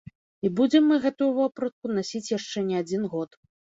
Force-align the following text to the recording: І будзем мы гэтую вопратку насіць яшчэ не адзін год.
І 0.47 0.49
будзем 0.59 0.87
мы 0.91 0.95
гэтую 1.03 1.29
вопратку 1.41 1.85
насіць 1.99 2.33
яшчэ 2.37 2.67
не 2.71 2.75
адзін 2.85 3.07
год. 3.13 3.29